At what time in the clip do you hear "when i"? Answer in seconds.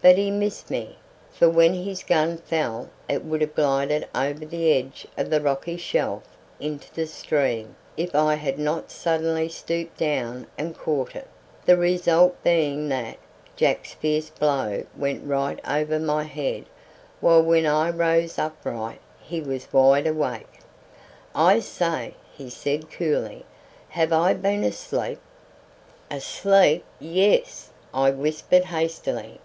17.42-17.90